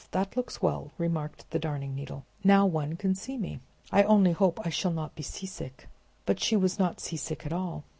that 0.09 0.35
looks 0.35 0.63
well," 0.63 0.89
remarked 0.97 1.47
the 1.51 1.59
Darning 1.59 1.93
Needle. 1.93 2.25
"Now 2.43 2.65
one 2.65 2.95
can 2.97 3.13
see 3.13 3.37
me. 3.37 3.59
I 3.91 4.01
only 4.01 4.31
hope 4.31 4.59
I 4.65 4.69
shall 4.69 4.89
not 4.89 5.13
be 5.13 5.21
seasick!" 5.21 5.87
But 6.25 6.39
she 6.39 6.55
was 6.55 6.79
not 6.79 6.99
seasick 6.99 7.45
at 7.45 7.53
all. 7.53 7.83